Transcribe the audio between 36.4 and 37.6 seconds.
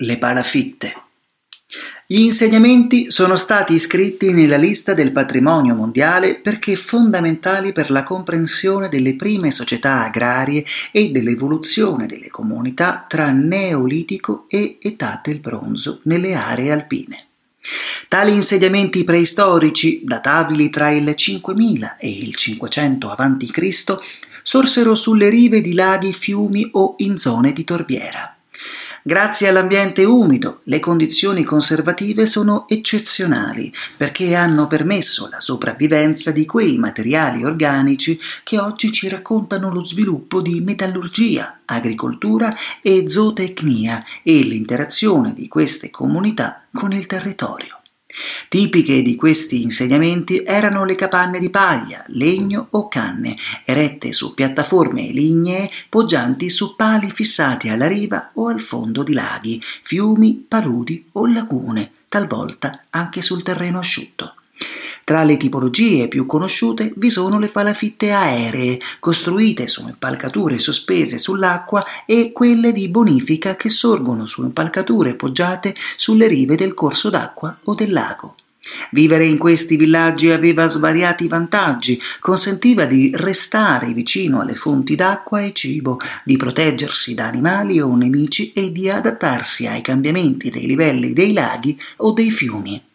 quei materiali